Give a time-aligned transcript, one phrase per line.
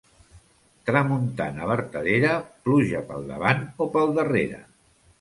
[0.89, 2.33] Tramuntana vertadera,
[2.65, 4.69] pluja pel davant o pel darrere.